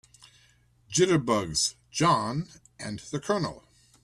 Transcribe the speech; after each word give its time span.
Jitterbugs 0.91 1.75
JOHN 1.91 2.47
and 2.79 2.97
the 3.11 3.19
COLONEL. 3.19 3.63